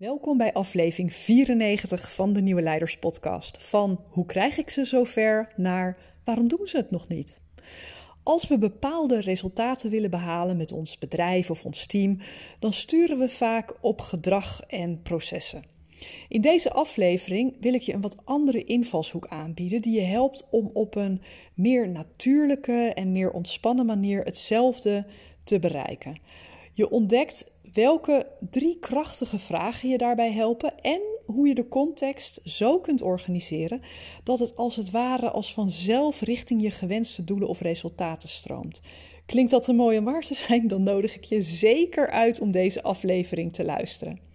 [0.00, 3.64] Welkom bij aflevering 94 van de Nieuwe Leiders Podcast.
[3.64, 7.40] Van hoe krijg ik ze zover naar waarom doen ze het nog niet?
[8.22, 12.18] Als we bepaalde resultaten willen behalen met ons bedrijf of ons team,
[12.58, 15.64] dan sturen we vaak op gedrag en processen.
[16.28, 20.70] In deze aflevering wil ik je een wat andere invalshoek aanbieden die je helpt om
[20.72, 21.20] op een
[21.54, 25.06] meer natuurlijke en meer ontspannen manier hetzelfde
[25.44, 26.20] te bereiken.
[26.72, 32.78] Je ontdekt welke drie krachtige vragen je daarbij helpen en hoe je de context zo
[32.78, 33.80] kunt organiseren
[34.24, 38.80] dat het als het ware als vanzelf richting je gewenste doelen of resultaten stroomt.
[39.26, 40.68] Klinkt dat een mooie waar te zijn?
[40.68, 44.29] Dan nodig ik je zeker uit om deze aflevering te luisteren.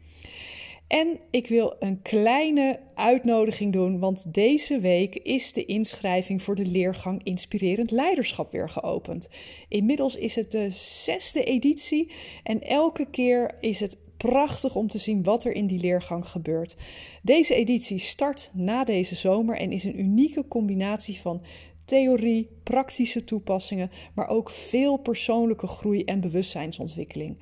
[0.88, 6.66] En ik wil een kleine uitnodiging doen, want deze week is de inschrijving voor de
[6.66, 9.30] leergang Inspirerend Leiderschap weer geopend.
[9.68, 12.12] Inmiddels is het de zesde editie
[12.44, 16.76] en elke keer is het prachtig om te zien wat er in die leergang gebeurt.
[17.22, 21.42] Deze editie start na deze zomer en is een unieke combinatie van
[21.86, 27.38] theorie, praktische toepassingen, maar ook veel persoonlijke groei en bewustzijnsontwikkeling.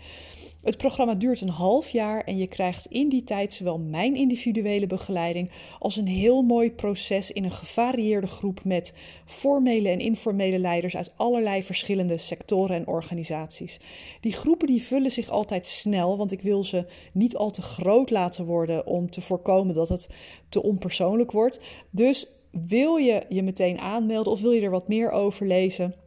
[0.64, 4.88] Het programma duurt een half jaar en je krijgt in die tijd zowel mijn individuele
[4.88, 8.94] begeleiding als een heel mooi proces in een gevarieerde groep met
[9.26, 13.80] formele en informele leiders uit allerlei verschillende sectoren en organisaties.
[14.22, 18.10] Die groepen die vullen zich altijd snel, want ik wil ze niet al te groot
[18.10, 20.10] laten worden om te voorkomen dat het
[20.50, 21.60] te onpersoonlijk wordt.
[21.90, 26.03] Dus wil je je meteen aanmelden of wil je er wat meer over lezen?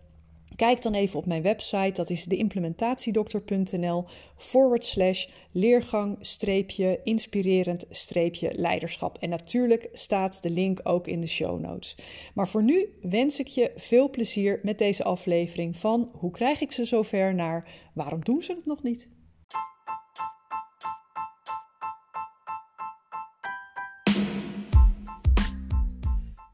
[0.57, 4.05] Kijk dan even op mijn website, dat is deimplementatiedokter.nl
[4.37, 9.19] forward slash leergang streepje inspirerend streepje leiderschap.
[9.19, 11.97] En natuurlijk staat de link ook in de show notes.
[12.35, 16.73] Maar voor nu wens ik je veel plezier met deze aflevering van Hoe krijg ik
[16.73, 19.09] ze zover naar Waarom doen ze het nog niet?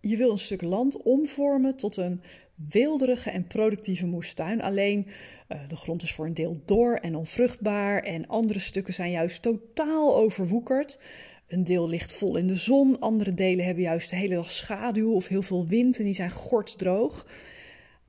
[0.00, 2.22] je wil een stuk land omvormen tot een
[2.68, 4.62] weelderige en productieve moestuin.
[4.62, 5.06] Alleen
[5.48, 9.42] uh, de grond is voor een deel dor en onvruchtbaar en andere stukken zijn juist
[9.42, 11.00] totaal overwoekerd.
[11.48, 15.12] Een deel ligt vol in de zon, andere delen hebben juist de hele dag schaduw
[15.12, 17.26] of heel veel wind en die zijn gordsdroog.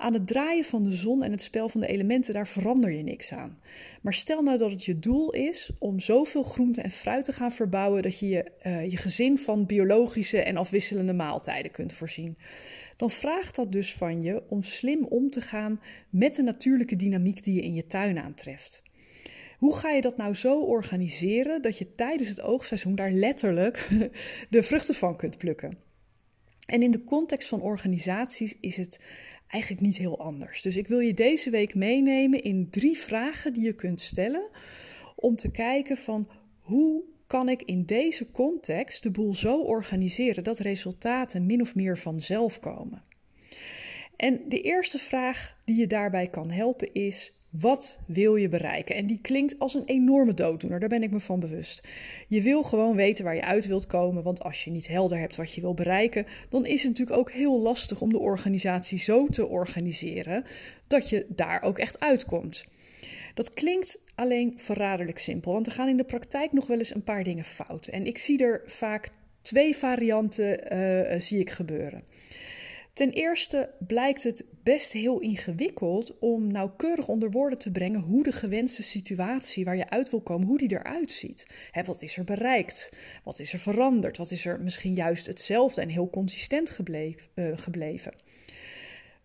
[0.01, 3.03] Aan het draaien van de zon en het spel van de elementen, daar verander je
[3.03, 3.59] niks aan.
[4.01, 7.51] Maar stel nou dat het je doel is om zoveel groente en fruit te gaan
[7.51, 12.38] verbouwen dat je je, uh, je gezin van biologische en afwisselende maaltijden kunt voorzien.
[12.97, 17.44] Dan vraagt dat dus van je om slim om te gaan met de natuurlijke dynamiek
[17.44, 18.84] die je in je tuin aantreft.
[19.57, 23.90] Hoe ga je dat nou zo organiseren dat je tijdens het oogseizoen daar letterlijk
[24.50, 25.78] de vruchten van kunt plukken?
[26.66, 29.00] En in de context van organisaties is het
[29.51, 30.62] eigenlijk niet heel anders.
[30.62, 34.50] Dus ik wil je deze week meenemen in drie vragen die je kunt stellen
[35.16, 36.28] om te kijken van
[36.59, 41.97] hoe kan ik in deze context de boel zo organiseren dat resultaten min of meer
[41.97, 43.03] vanzelf komen.
[44.16, 48.95] En de eerste vraag die je daarbij kan helpen is: wat wil je bereiken?
[48.95, 51.88] En die klinkt als een enorme dooddoener, daar ben ik me van bewust.
[52.28, 55.35] Je wil gewoon weten waar je uit wilt komen, want als je niet helder hebt
[55.35, 59.28] wat je wil bereiken, dan is het natuurlijk ook heel lastig om de organisatie zo
[59.28, 60.44] te organiseren
[60.88, 62.66] dat je daar ook echt uitkomt.
[63.34, 67.03] Dat klinkt alleen verraderlijk simpel, want er gaan in de praktijk nog wel eens een
[67.03, 67.88] paar dingen fout.
[67.88, 69.09] En ik zie er vaak
[69.41, 72.03] twee varianten uh, zie ik gebeuren.
[73.01, 78.31] Ten eerste blijkt het best heel ingewikkeld om nauwkeurig onder woorden te brengen hoe de
[78.31, 81.47] gewenste situatie waar je uit wil komen, hoe die eruit ziet.
[81.85, 82.90] Wat is er bereikt?
[83.23, 84.17] Wat is er veranderd?
[84.17, 87.28] Wat is er misschien juist hetzelfde en heel consistent gebleven?
[87.35, 88.14] Uh, gebleven?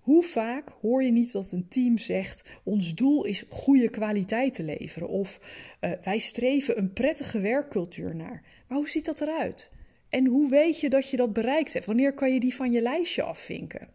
[0.00, 4.62] Hoe vaak hoor je niet dat een team zegt: ons doel is goede kwaliteit te
[4.62, 5.40] leveren of
[5.80, 8.42] uh, wij streven een prettige werkcultuur naar.
[8.68, 9.70] Maar hoe ziet dat eruit?
[10.08, 11.86] En hoe weet je dat je dat bereikt hebt?
[11.86, 13.88] Wanneer kan je die van je lijstje afvinken?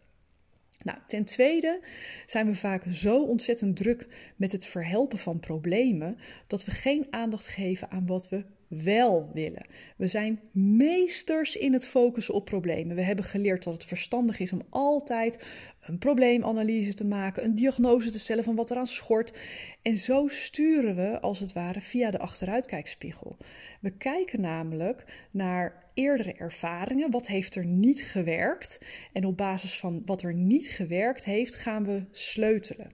[0.82, 1.80] Nou, ten tweede
[2.26, 4.06] zijn we vaak zo ontzettend druk
[4.36, 9.66] met het verhelpen van problemen dat we geen aandacht geven aan wat we wel willen.
[9.96, 12.96] We zijn meesters in het focussen op problemen.
[12.96, 15.44] We hebben geleerd dat het verstandig is om altijd
[15.82, 19.38] een probleemanalyse te maken, een diagnose te stellen van wat eraan schort.
[19.82, 23.36] En zo sturen we als het ware via de achteruitkijkspiegel.
[23.80, 27.10] We kijken namelijk naar eerdere ervaringen.
[27.10, 28.80] Wat heeft er niet gewerkt?
[29.12, 32.90] En op basis van wat er niet gewerkt heeft, gaan we sleutelen.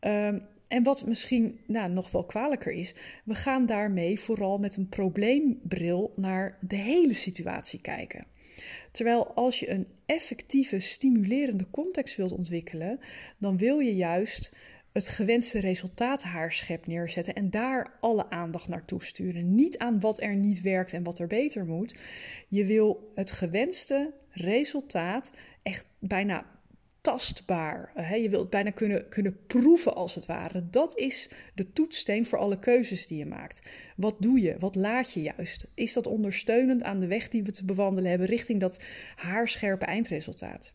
[0.00, 2.94] Um, en wat misschien nou, nog wel kwalijker is,
[3.24, 8.26] we gaan daarmee vooral met een probleembril naar de hele situatie kijken.
[8.90, 13.00] Terwijl als je een effectieve, stimulerende context wilt ontwikkelen,
[13.38, 14.52] dan wil je juist
[14.92, 19.54] het gewenste resultaat haarschep neerzetten en daar alle aandacht naartoe sturen.
[19.54, 21.94] Niet aan wat er niet werkt en wat er beter moet.
[22.48, 25.32] Je wil het gewenste resultaat
[25.62, 26.57] echt bijna
[27.00, 28.10] tastbaar.
[28.20, 30.70] Je wilt bijna kunnen, kunnen proeven als het ware.
[30.70, 33.70] Dat is de toetssteen voor alle keuzes die je maakt.
[33.96, 34.56] Wat doe je?
[34.58, 35.66] Wat laat je juist?
[35.74, 38.82] Is dat ondersteunend aan de weg die we te bewandelen hebben richting dat
[39.16, 40.72] haarscherpe eindresultaat?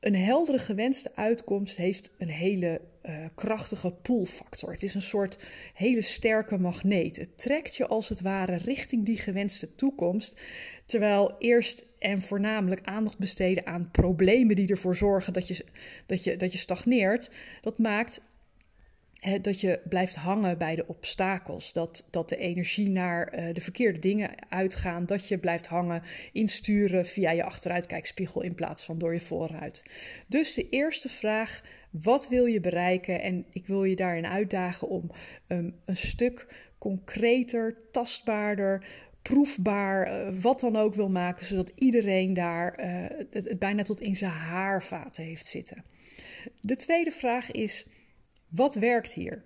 [0.00, 4.72] Een heldere gewenste uitkomst heeft een hele uh, krachtige pullfactor.
[4.72, 5.38] Het is een soort
[5.74, 7.16] hele sterke magneet.
[7.16, 10.40] Het trekt je als het ware richting die gewenste toekomst.
[10.86, 15.64] Terwijl eerst en voornamelijk aandacht besteden aan problemen die ervoor zorgen dat je,
[16.06, 17.30] dat je, dat je stagneert,
[17.60, 18.20] dat maakt
[19.40, 21.72] dat je blijft hangen bij de obstakels.
[21.72, 25.06] Dat, dat de energie naar uh, de verkeerde dingen uitgaan.
[25.06, 26.02] Dat je blijft hangen,
[26.32, 29.82] insturen via je achteruitkijkspiegel in plaats van door je vooruit.
[30.26, 33.20] Dus de eerste vraag: wat wil je bereiken?
[33.20, 35.10] En ik wil je daarin uitdagen om
[35.48, 36.46] um, een stuk
[36.78, 38.86] concreter, tastbaarder,
[39.28, 44.00] proefbaar, uh, wat dan ook wil maken, zodat iedereen daar uh, het, het bijna tot
[44.00, 45.84] in zijn haarvaten heeft zitten.
[46.60, 47.86] De tweede vraag is
[48.48, 49.44] wat werkt hier?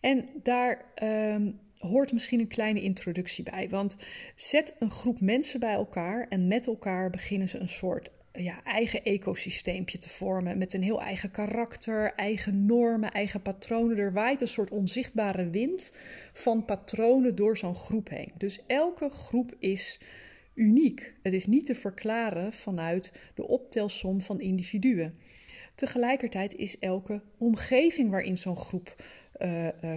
[0.00, 3.68] En daar um, hoort misschien een kleine introductie bij.
[3.68, 3.96] Want
[4.36, 8.10] zet een groep mensen bij elkaar en met elkaar beginnen ze een soort
[8.42, 10.58] ja, eigen ecosysteempje te vormen.
[10.58, 13.98] Met een heel eigen karakter, eigen normen, eigen patronen.
[13.98, 15.92] Er waait een soort onzichtbare wind
[16.32, 18.32] van patronen door zo'n groep heen.
[18.36, 20.00] Dus elke groep is
[20.54, 21.14] uniek.
[21.22, 25.14] Het is niet te verklaren vanuit de optelsom van individuen.
[25.74, 29.02] Tegelijkertijd is elke omgeving waarin zo'n groep
[29.38, 29.94] uh, uh,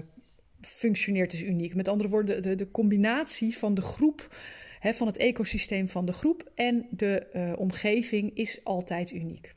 [0.62, 1.76] functioneert is uniek.
[1.76, 4.36] Met andere woorden, de, de combinatie van de groep,
[4.82, 9.54] van het ecosysteem van de groep en de uh, omgeving is altijd uniek.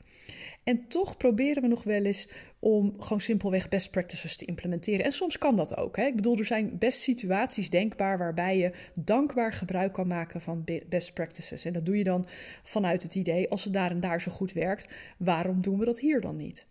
[0.63, 2.29] En toch proberen we nog wel eens
[2.59, 5.05] om gewoon simpelweg best practices te implementeren.
[5.05, 5.97] En soms kan dat ook.
[5.97, 6.05] Hè?
[6.05, 11.13] Ik bedoel, er zijn best situaties denkbaar waarbij je dankbaar gebruik kan maken van best
[11.13, 11.65] practices.
[11.65, 12.27] En dat doe je dan
[12.63, 15.99] vanuit het idee, als het daar en daar zo goed werkt, waarom doen we dat
[15.99, 16.67] hier dan niet?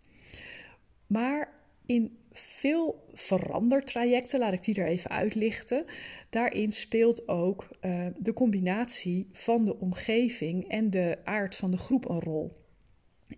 [1.07, 1.53] Maar
[1.85, 5.85] in veel verandertrajecten, laat ik die er even uitlichten,
[6.29, 12.09] daarin speelt ook uh, de combinatie van de omgeving en de aard van de groep
[12.09, 12.51] een rol.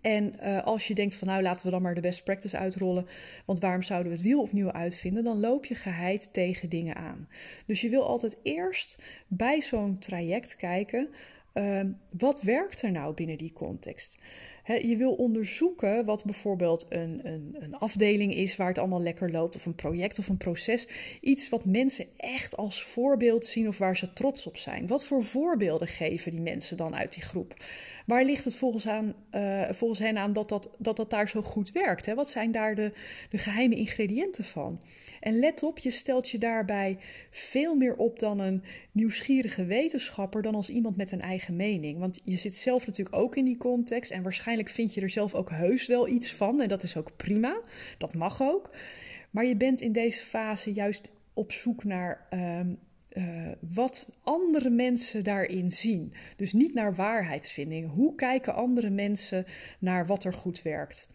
[0.00, 3.06] En uh, als je denkt van nou laten we dan maar de best practice uitrollen,
[3.46, 7.28] want waarom zouden we het wiel opnieuw uitvinden, dan loop je geheid tegen dingen aan.
[7.66, 11.08] Dus je wil altijd eerst bij zo'n traject kijken,
[11.54, 11.80] uh,
[12.10, 14.18] wat werkt er nou binnen die context?
[14.74, 19.56] Je wil onderzoeken wat bijvoorbeeld een, een, een, afdeling is waar het allemaal lekker loopt,
[19.56, 20.88] of een project of een proces.
[21.20, 24.86] Iets wat mensen echt als voorbeeld zien of waar ze trots op zijn.
[24.86, 27.54] Wat voor voorbeelden geven die mensen dan uit die groep?
[28.06, 31.42] Waar ligt het volgens, aan, uh, volgens hen aan dat dat, dat dat daar zo
[31.42, 32.14] goed werkt?
[32.14, 32.92] Wat zijn daar de,
[33.30, 34.80] de geheime ingrediënten van?
[35.20, 36.98] En let op, je stelt je daarbij
[37.30, 38.62] veel meer op dan een
[38.92, 41.98] nieuwsgierige wetenschapper, dan als iemand met een eigen mening.
[41.98, 45.34] Want je zit zelf natuurlijk ook in die context en waarschijnlijk vind je er zelf
[45.34, 46.60] ook heus wel iets van.
[46.60, 47.60] En dat is ook prima,
[47.98, 48.70] dat mag ook.
[49.30, 52.60] Maar je bent in deze fase juist op zoek naar uh,
[53.12, 56.12] uh, wat andere mensen daarin zien.
[56.36, 57.90] Dus niet naar waarheidsvinding.
[57.90, 59.44] Hoe kijken andere mensen
[59.78, 61.08] naar wat er goed werkt?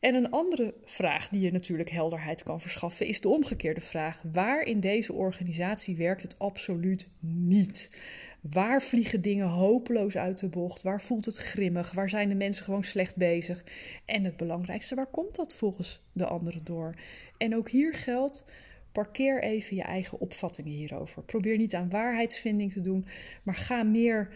[0.00, 4.62] En een andere vraag die je natuurlijk helderheid kan verschaffen is de omgekeerde vraag: waar
[4.62, 7.90] in deze organisatie werkt het absoluut niet?
[8.40, 10.82] Waar vliegen dingen hopeloos uit de bocht?
[10.82, 11.92] Waar voelt het grimmig?
[11.92, 13.64] Waar zijn de mensen gewoon slecht bezig?
[14.04, 16.94] En het belangrijkste, waar komt dat volgens de anderen door?
[17.36, 18.44] En ook hier geldt
[18.92, 21.22] Parkeer even je eigen opvattingen hierover.
[21.22, 23.06] Probeer niet aan waarheidsvinding te doen,
[23.42, 24.28] maar ga meer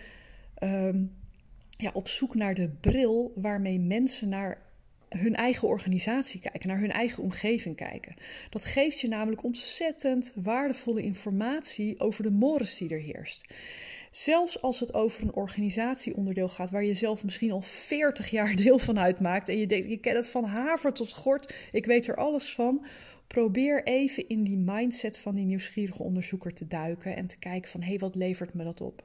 [0.62, 1.12] um,
[1.68, 4.62] ja, op zoek naar de bril waarmee mensen naar
[5.08, 8.14] hun eigen organisatie kijken, naar hun eigen omgeving kijken.
[8.50, 13.54] Dat geeft je namelijk ontzettend waardevolle informatie over de mores die er heerst.
[14.12, 18.78] Zelfs als het over een organisatieonderdeel gaat waar je zelf misschien al 40 jaar deel
[18.78, 22.16] van uitmaakt en je denkt, je kent het van haver tot gort, ik weet er
[22.16, 22.86] alles van
[23.26, 27.80] probeer even in die mindset van die nieuwsgierige onderzoeker te duiken en te kijken van
[27.80, 29.02] hé, hey, wat levert me dat op?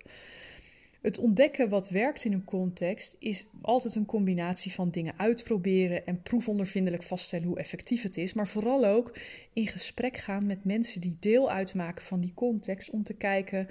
[1.02, 6.22] Het ontdekken wat werkt in een context is altijd een combinatie van dingen uitproberen en
[6.22, 9.18] proefondervindelijk vaststellen hoe effectief het is, maar vooral ook
[9.54, 13.68] in gesprek gaan met mensen die deel uitmaken van die context om te kijken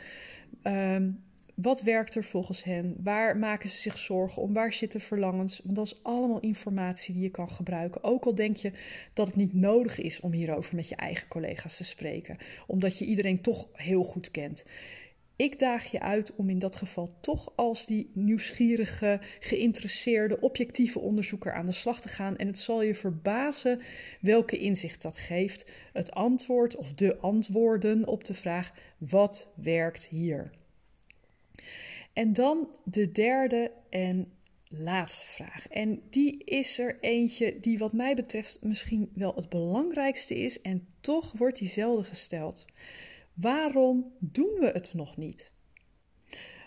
[0.63, 1.11] ehm,
[1.57, 5.77] wat werkt er volgens hen, waar maken ze zich zorgen om, waar zitten verlangens, want
[5.77, 8.05] dat is allemaal informatie die je kan gebruiken.
[8.05, 8.73] Ook al denk je
[9.13, 12.37] dat het niet nodig is om hierover met je eigen collega's te spreken,
[12.67, 14.65] omdat je iedereen toch heel goed kent.
[15.37, 21.53] Ik daag je uit om in dat geval toch als die nieuwsgierige, geïnteresseerde, objectieve onderzoeker
[21.53, 22.37] aan de slag te gaan.
[22.37, 23.81] En het zal je verbazen
[24.21, 25.71] welke inzicht dat geeft.
[25.93, 30.51] Het antwoord of de antwoorden op de vraag: wat werkt hier?
[32.17, 34.33] En dan de derde en
[34.69, 35.69] laatste vraag.
[35.69, 40.61] En die is er eentje die, wat mij betreft, misschien wel het belangrijkste is.
[40.61, 42.65] En toch wordt die zelden gesteld.
[43.35, 45.53] Waarom doen we het nog niet?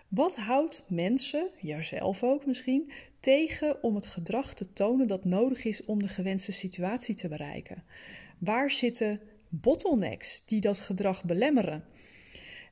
[0.08, 5.86] Wat houdt mensen, jouzelf ook misschien, tegen om het gedrag te tonen dat nodig is
[5.86, 7.84] om de gewenste situatie te bereiken?
[8.38, 11.86] Waar zitten bottlenecks die dat gedrag belemmeren?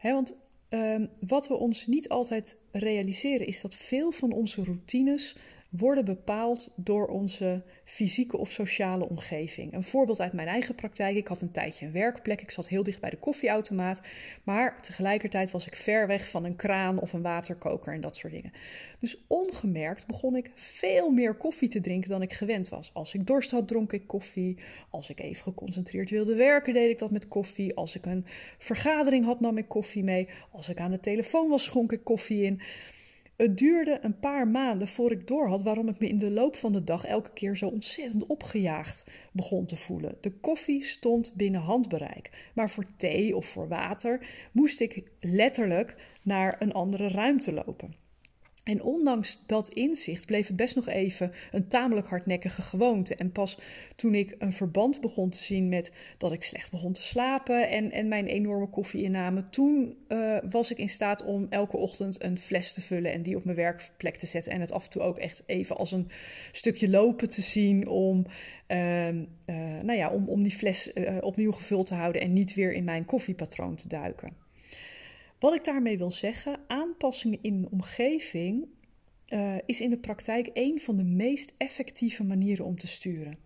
[0.02, 0.38] want
[0.70, 5.36] ehm, wat we ons niet altijd realiseren is dat veel van onze routines
[5.78, 9.74] worden bepaald door onze fysieke of sociale omgeving.
[9.74, 11.16] Een voorbeeld uit mijn eigen praktijk.
[11.16, 12.42] Ik had een tijdje een werkplek.
[12.42, 14.02] Ik zat heel dicht bij de koffieautomaat.
[14.44, 18.34] Maar tegelijkertijd was ik ver weg van een kraan of een waterkoker en dat soort
[18.34, 18.52] dingen.
[19.00, 22.92] Dus ongemerkt begon ik veel meer koffie te drinken dan ik gewend was.
[22.94, 24.58] Als ik dorst had, dronk ik koffie.
[24.90, 27.76] Als ik even geconcentreerd wilde werken, deed ik dat met koffie.
[27.76, 28.26] Als ik een
[28.58, 30.28] vergadering had, nam ik koffie mee.
[30.52, 32.62] Als ik aan de telefoon was, schonk ik koffie in.
[33.38, 36.72] Het duurde een paar maanden voor ik doorhad waarom ik me in de loop van
[36.72, 40.18] de dag elke keer zo ontzettend opgejaagd begon te voelen.
[40.22, 46.62] De koffie stond binnen handbereik, maar voor thee of voor water moest ik letterlijk naar
[46.62, 48.07] een andere ruimte lopen.
[48.68, 53.16] En ondanks dat inzicht bleef het best nog even een tamelijk hardnekkige gewoonte.
[53.16, 53.60] En pas
[53.96, 57.92] toen ik een verband begon te zien met dat ik slecht begon te slapen en,
[57.92, 62.74] en mijn enorme koffieinname, toen uh, was ik in staat om elke ochtend een fles
[62.74, 64.52] te vullen en die op mijn werkplek te zetten.
[64.52, 66.10] En het af en toe ook echt even als een
[66.52, 68.26] stukje lopen te zien om,
[68.68, 68.78] uh,
[69.82, 72.84] nou ja, om, om die fles uh, opnieuw gevuld te houden en niet weer in
[72.84, 74.47] mijn koffiepatroon te duiken.
[75.40, 78.68] Wat ik daarmee wil zeggen, aanpassingen in een omgeving
[79.30, 83.38] uh, is in de praktijk een van de meest effectieve manieren om te sturen.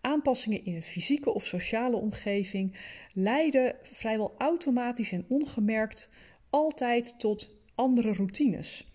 [0.00, 2.76] Aanpassingen in een fysieke of sociale omgeving
[3.12, 6.10] leiden vrijwel automatisch en ongemerkt
[6.50, 8.90] altijd tot andere routines.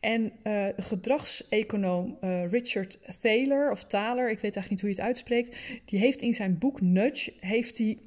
[0.00, 5.04] En uh, gedragseconoom uh, Richard Thaler, of Thaler, ik weet eigenlijk niet hoe je het
[5.04, 7.98] uitspreekt, die heeft in zijn boek Nudge heeft hij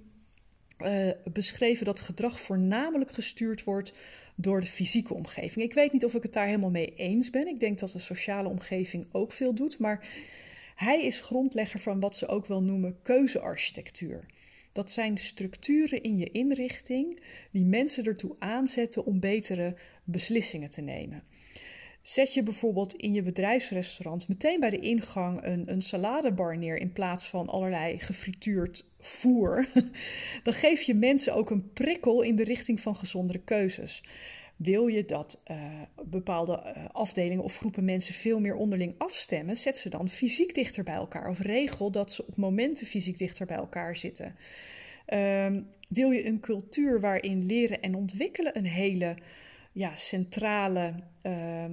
[0.79, 3.94] uh, beschreven dat gedrag voornamelijk gestuurd wordt
[4.36, 5.65] door de fysieke omgeving.
[5.65, 7.48] Ik weet niet of ik het daar helemaal mee eens ben.
[7.48, 10.08] Ik denk dat de sociale omgeving ook veel doet, maar
[10.75, 14.25] hij is grondlegger van wat ze ook wel noemen keuzearchitectuur.
[14.72, 17.20] Dat zijn structuren in je inrichting
[17.51, 21.24] die mensen ertoe aanzetten om betere beslissingen te nemen.
[22.05, 26.91] Zet je bijvoorbeeld in je bedrijfsrestaurant meteen bij de ingang een, een saladebar neer in
[26.91, 29.67] plaats van allerlei gefrituurd voer,
[30.43, 34.03] dan geef je mensen ook een prikkel in de richting van gezondere keuzes.
[34.55, 35.57] Wil je dat uh,
[36.05, 40.83] bepaalde uh, afdelingen of groepen mensen veel meer onderling afstemmen, zet ze dan fysiek dichter
[40.83, 44.35] bij elkaar of regel dat ze op momenten fysiek dichter bij elkaar zitten.
[45.13, 45.47] Uh,
[45.89, 49.15] wil je een cultuur waarin leren en ontwikkelen een hele
[49.75, 51.70] ja, centrale, uh, uh,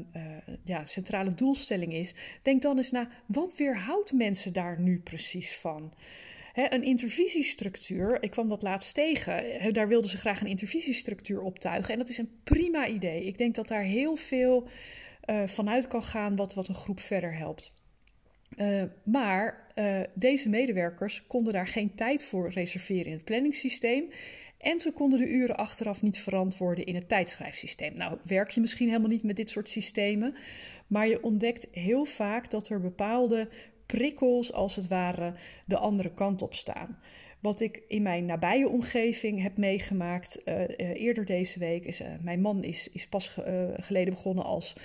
[0.65, 5.95] ja, centrale doelstelling is, denk dan eens na wat weerhoudt mensen daar nu precies van?
[6.55, 11.93] een intervisiestructuur, ik kwam dat laatst tegen, daar wilden ze graag een intervisiestructuur optuigen.
[11.93, 13.25] En dat is een prima idee.
[13.25, 14.69] Ik denk dat daar heel veel
[15.31, 17.73] uh, vanuit kan gaan wat, wat een groep verder helpt.
[18.57, 19.73] Uh, maar
[20.15, 24.11] deze medewerkers konden daar geen tijd voor reserveren in het planningssysteem.
[24.63, 27.97] En ze konden de uren achteraf niet verantwoorden in het tijdschrijfsysteem.
[27.97, 30.35] Nou, werk je misschien helemaal niet met dit soort systemen,
[30.87, 33.49] maar je ontdekt heel vaak dat er bepaalde
[33.87, 35.35] prikkels, als het ware,
[35.67, 36.99] de andere kant op staan.
[37.41, 42.07] Wat ik in mijn nabije omgeving heb meegemaakt uh, uh, eerder deze week is: uh,
[42.21, 43.37] mijn man is, is pas
[43.77, 44.77] geleden begonnen als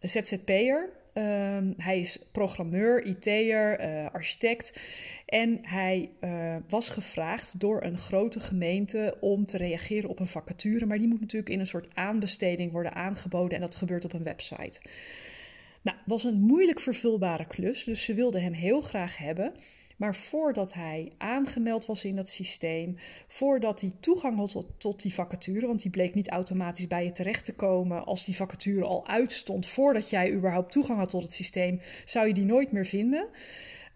[0.00, 1.03] ZZP'er.
[1.14, 3.78] Um, hij is programmeur, IT'er,
[4.10, 4.80] architect.
[5.26, 10.86] En hij uh, was gevraagd door een grote gemeente om te reageren op een vacature.
[10.86, 13.54] Maar die moet natuurlijk in een soort aanbesteding worden aangeboden.
[13.54, 14.80] En dat gebeurt op een website.
[15.82, 17.84] Nou, was een moeilijk vervulbare klus.
[17.84, 19.54] Dus ze wilden hem heel graag hebben.
[19.96, 22.96] Maar voordat hij aangemeld was in dat systeem,
[23.28, 27.44] voordat hij toegang had tot, die vacature, want die bleek niet automatisch bij je terecht
[27.44, 31.80] te komen als die vacature al uitstond, voordat jij überhaupt toegang had tot het systeem,
[32.04, 33.28] zou je die nooit meer vinden.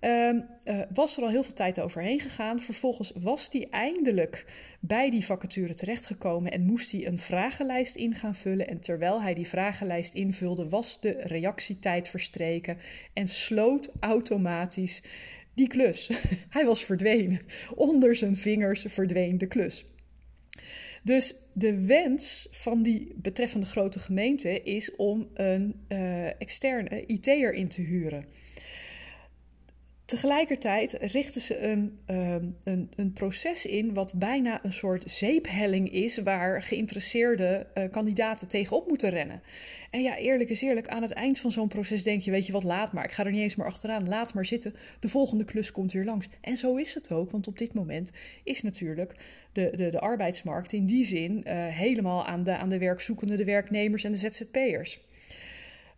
[0.01, 2.61] Um, uh, was er al heel veel tijd overheen gegaan.
[2.61, 4.47] Vervolgens was hij eindelijk
[4.81, 8.69] bij die vacature terechtgekomen en moest hij een vragenlijst in gaan vullen.
[8.69, 12.79] En terwijl hij die vragenlijst invulde, was de reactietijd verstreken
[13.13, 15.03] en sloot automatisch
[15.59, 16.11] die klus.
[16.57, 17.41] hij was verdwenen.
[17.75, 19.87] Onder zijn vingers verdween de klus.
[21.03, 27.69] Dus de wens van die betreffende grote gemeente is om een uh, externe IT'er in
[27.69, 28.27] te huren.
[30.09, 36.19] Tegelijkertijd richten ze een, um, een, een, proces in wat bijna een soort zeephelling is,
[36.19, 39.43] waar geïnteresseerde uh, kandidaten tegenop moeten rennen.
[39.91, 42.53] En ja, eerlijk is eerlijk, aan het eind van zo'n proces denk je, weet je
[42.53, 43.05] wat, laat maar.
[43.05, 44.75] Ik ga er niet eens meer achteraan, laat maar zitten.
[45.01, 46.29] De volgende klus komt weer langs.
[46.41, 48.11] En zo is het ook, want op dit moment
[48.45, 49.15] is natuurlijk
[49.53, 53.45] de, de, de arbeidsmarkt in die zin uh, helemaal aan de, aan de werkzoekende, de
[53.45, 55.01] werknemers en de ZZP'ers.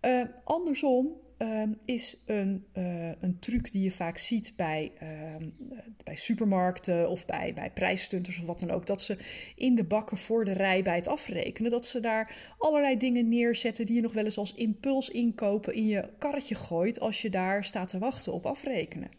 [0.03, 4.93] Uh, andersom um, is een, uh, een truc die je vaak ziet bij,
[5.37, 5.55] um,
[6.05, 8.87] bij supermarkten of bij, bij prijsstunters of wat dan ook.
[8.87, 9.17] Dat ze
[9.55, 13.87] in de bakken voor de rij bij het afrekenen, dat ze daar allerlei dingen neerzetten
[13.87, 17.65] die je nog wel eens als impuls inkopen in je karretje gooit als je daar
[17.65, 19.11] staat te wachten op afrekenen.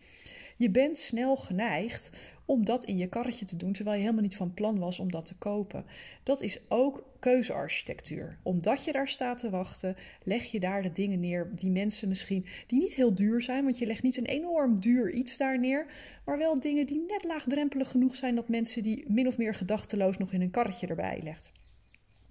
[0.58, 2.10] Je bent snel geneigd
[2.52, 5.12] om dat in je karretje te doen, terwijl je helemaal niet van plan was om
[5.12, 5.86] dat te kopen.
[6.24, 8.38] Dat is ook keuzearchitectuur.
[8.44, 12.46] Omdat je daar staat te wachten, leg je daar de dingen neer die mensen misschien,
[12.68, 15.86] die niet heel duur zijn, want je legt niet een enorm duur iets daar neer,
[16.26, 20.18] maar wel dingen die net laagdrempelig genoeg zijn dat mensen die min of meer gedachteloos
[20.18, 21.52] nog in een karretje erbij legt.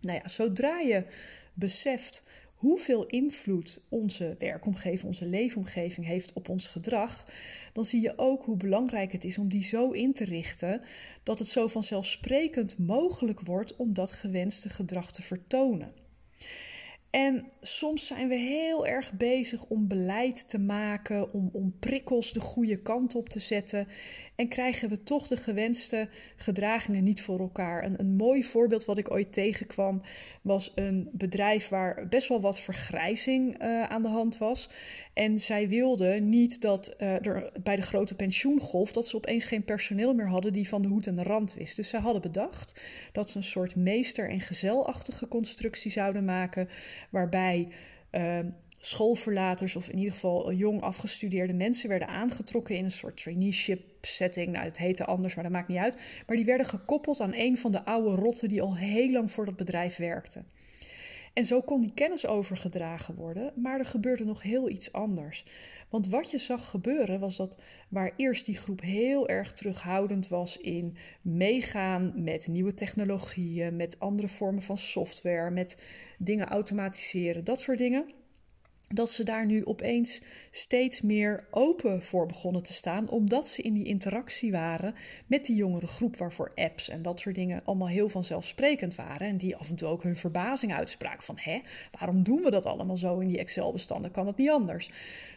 [0.00, 1.04] Nou ja, zodra je
[1.54, 2.22] beseft
[2.60, 7.26] hoeveel invloed onze werkomgeving, onze leefomgeving heeft op ons gedrag,
[7.72, 10.82] dan zie je ook hoe belangrijk het is om die zo in te richten
[11.22, 15.92] dat het zo vanzelfsprekend mogelijk wordt om dat gewenste gedrag te vertonen.
[17.10, 22.40] En soms zijn we heel erg bezig om beleid te maken, om, om prikkels de
[22.40, 23.88] goede kant op te zetten.
[24.40, 27.84] En krijgen we toch de gewenste gedragingen niet voor elkaar.
[27.84, 30.02] Een, een mooi voorbeeld wat ik ooit tegenkwam
[30.42, 34.70] was een bedrijf waar best wel wat vergrijzing uh, aan de hand was.
[35.14, 39.64] En zij wilden niet dat uh, er bij de grote pensioengolf dat ze opeens geen
[39.64, 41.76] personeel meer hadden die van de hoed en de rand wist.
[41.76, 42.80] Dus zij hadden bedacht
[43.12, 46.68] dat ze een soort meester- en gezelachtige constructie zouden maken,
[47.10, 47.68] waarbij.
[48.12, 48.38] Uh,
[48.80, 54.52] schoolverlaters of in ieder geval jong afgestudeerde mensen werden aangetrokken in een soort traineeship setting.
[54.52, 55.98] Nou, het heette anders, maar dat maakt niet uit.
[56.26, 59.44] Maar die werden gekoppeld aan een van de oude rotten die al heel lang voor
[59.44, 60.42] dat bedrijf werkte.
[61.32, 65.44] En zo kon die kennis overgedragen worden, maar er gebeurde nog heel iets anders.
[65.88, 67.56] Want wat je zag gebeuren was dat
[67.88, 74.28] waar eerst die groep heel erg terughoudend was in meegaan met nieuwe technologieën, met andere
[74.28, 75.82] vormen van software, met
[76.18, 78.04] dingen automatiseren, dat soort dingen
[78.94, 83.74] dat ze daar nu opeens steeds meer open voor begonnen te staan, omdat ze in
[83.74, 84.94] die interactie waren
[85.26, 89.26] met die jongere groep, waarvoor apps en dat soort dingen allemaal heel vanzelfsprekend waren.
[89.26, 91.60] En die af en toe ook hun verbazing uitspraken van, hè,
[91.98, 94.10] waarom doen we dat allemaal zo in die Excel-bestanden?
[94.10, 94.90] Kan het niet anders?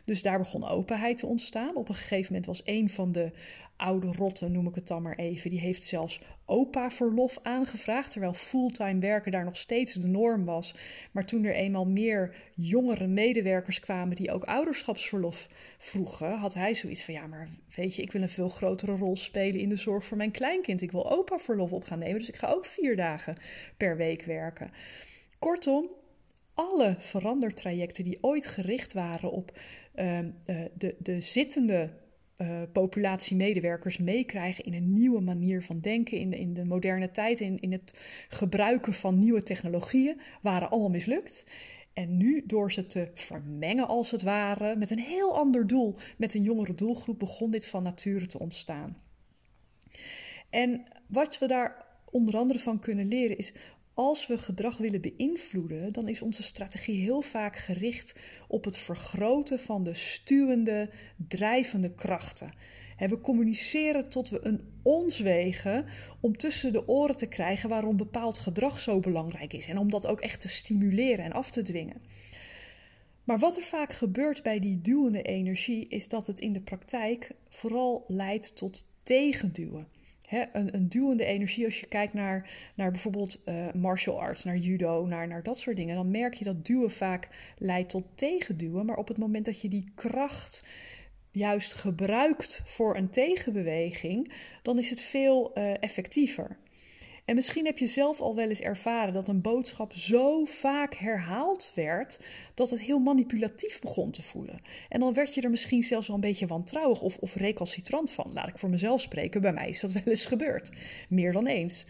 [0.05, 1.75] Dus daar begon openheid te ontstaan.
[1.75, 3.31] Op een gegeven moment was een van de
[3.77, 8.99] oude rotten, noem ik het dan maar even, die heeft zelfs opa-verlof aangevraagd, terwijl fulltime
[8.99, 10.75] werken daar nog steeds de norm was.
[11.11, 17.03] Maar toen er eenmaal meer jongere medewerkers kwamen die ook ouderschapsverlof vroegen, had hij zoiets
[17.03, 20.05] van, ja, maar weet je, ik wil een veel grotere rol spelen in de zorg
[20.05, 20.81] voor mijn kleinkind.
[20.81, 23.37] Ik wil opa-verlof op gaan nemen, dus ik ga ook vier dagen
[23.77, 24.71] per week werken.
[25.39, 25.89] Kortom,
[26.53, 29.59] alle verandertrajecten die ooit gericht waren op
[29.95, 30.19] uh,
[30.73, 32.01] de, de zittende
[32.37, 37.11] uh, populatie medewerkers meekrijgen in een nieuwe manier van denken, in de, in de moderne
[37.11, 41.43] tijd, in, in het gebruiken van nieuwe technologieën, waren allemaal mislukt.
[41.93, 46.33] En nu, door ze te vermengen als het ware, met een heel ander doel, met
[46.33, 48.97] een jongere doelgroep, begon dit van nature te ontstaan.
[50.49, 53.53] En wat we daar onder andere van kunnen leren is
[53.93, 59.59] als we gedrag willen beïnvloeden, dan is onze strategie heel vaak gericht op het vergroten
[59.59, 60.89] van de stuwende,
[61.27, 62.53] drijvende krachten.
[62.97, 65.85] we communiceren tot we een ons wegen
[66.19, 70.07] om tussen de oren te krijgen waarom bepaald gedrag zo belangrijk is en om dat
[70.07, 72.01] ook echt te stimuleren en af te dwingen.
[73.23, 77.31] Maar wat er vaak gebeurt bij die duwende energie is dat het in de praktijk
[77.49, 79.87] vooral leidt tot tegenduwen
[80.33, 85.05] een, een, duwende energie, als je kijkt naar, naar bijvoorbeeld uh, martial arts, naar judo,
[85.05, 88.85] naar, naar dat soort dingen, dan merk je dat duwen vaak leidt tot tegenduwen.
[88.85, 90.63] Maar op het moment dat je die kracht
[91.31, 96.57] juist gebruikt voor een tegenbeweging, dan is het veel uh, effectiever.
[97.25, 101.71] En misschien heb je zelf al wel eens ervaren dat een boodschap zo vaak herhaald
[101.75, 102.19] werd
[102.53, 104.61] dat het heel manipulatief begon te voelen.
[104.89, 108.33] En dan werd je er misschien zelfs wel een beetje wantrouwig of, of recalcitrant van.
[108.33, 110.71] Laat ik voor mezelf spreken, bij mij is dat wel eens gebeurd.
[111.09, 111.85] Meer dan eens.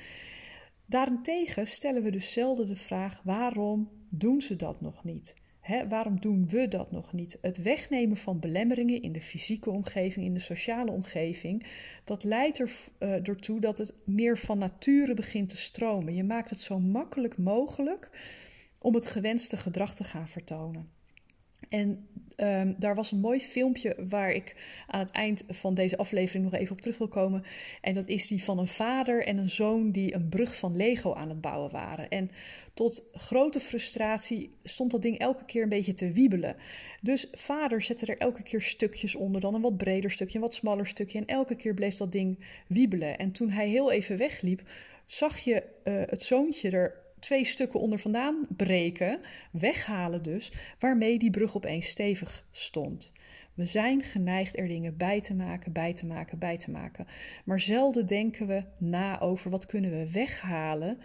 [0.86, 5.36] Daarentegen stellen we dus zelden de vraag: waarom doen ze dat nog niet?
[5.90, 7.38] Waarom doen we dat nog niet?
[7.42, 11.66] Het wegnemen van belemmeringen in de fysieke omgeving, in de sociale omgeving,
[12.04, 16.16] dat leidt er, uh, ertoe dat het meer van nature begint te stromen.
[16.16, 18.10] Je maakt het zo makkelijk mogelijk
[18.78, 20.90] om het gewenste gedrag te gaan vertonen.
[21.70, 24.56] En um, daar was een mooi filmpje waar ik
[24.88, 27.44] aan het eind van deze aflevering nog even op terug wil komen.
[27.82, 31.14] En dat is die van een vader en een zoon die een brug van Lego
[31.14, 32.10] aan het bouwen waren.
[32.10, 32.30] En
[32.74, 36.56] tot grote frustratie stond dat ding elke keer een beetje te wiebelen.
[37.02, 40.54] Dus vader zette er elke keer stukjes onder, dan een wat breder stukje, een wat
[40.54, 41.20] smaller stukje.
[41.20, 43.18] En elke keer bleef dat ding wiebelen.
[43.18, 44.62] En toen hij heel even wegliep,
[45.06, 49.20] zag je uh, het zoontje er twee stukken onder vandaan breken,
[49.52, 53.12] weghalen dus, waarmee die brug opeens stevig stond.
[53.54, 57.08] We zijn geneigd er dingen bij te maken, bij te maken, bij te maken.
[57.46, 61.00] Maar zelden denken we na over wat kunnen we weghalen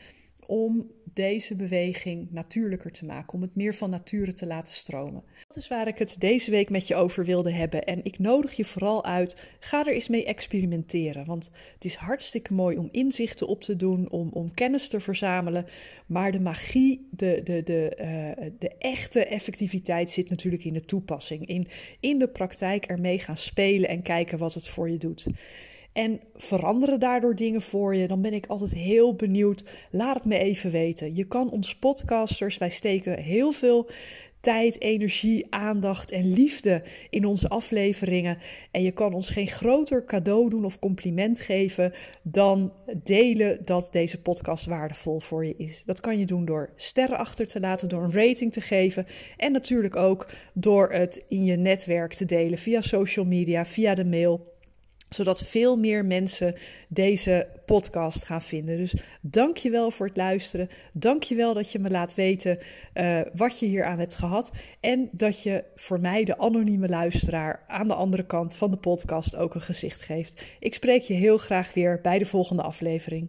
[0.49, 5.23] om deze beweging natuurlijker te maken, om het meer van nature te laten stromen.
[5.49, 7.85] Dat is waar ik het deze week met je over wilde hebben.
[7.85, 11.27] En ik nodig je vooral uit, ga er eens mee experimenteren.
[11.27, 15.67] Want het is hartstikke mooi om inzichten op te doen, om, om kennis te verzamelen.
[16.07, 21.47] Maar de magie, de, de, de, uh, de echte effectiviteit zit natuurlijk in de toepassing.
[21.47, 21.69] In,
[22.01, 25.27] in de praktijk ermee gaan spelen en kijken wat het voor je doet
[25.93, 29.65] en veranderen daardoor dingen voor je, dan ben ik altijd heel benieuwd.
[29.91, 31.17] Laat het me even weten.
[31.17, 33.91] Je kan ons podcasters, wij steken heel veel
[34.41, 38.39] tijd, energie, aandacht en liefde in onze afleveringen.
[38.71, 42.73] En je kan ons geen groter cadeau doen of compliment geven dan
[43.03, 45.83] delen dat deze podcast waardevol voor je is.
[45.87, 49.53] Dat kan je doen door sterren achter te laten, door een rating te geven en
[49.53, 54.57] natuurlijk ook door het in je netwerk te delen via social media, via de mail
[55.09, 56.55] zodat veel meer mensen
[56.89, 58.77] deze podcast gaan vinden.
[58.77, 60.69] Dus dank je wel voor het luisteren.
[60.93, 62.59] Dank je wel dat je me laat weten
[62.95, 64.51] uh, wat je hier aan hebt gehad.
[64.81, 69.37] En dat je voor mij, de anonieme luisteraar, aan de andere kant van de podcast
[69.37, 70.45] ook een gezicht geeft.
[70.61, 73.29] Ik spreek je heel graag weer bij de volgende aflevering.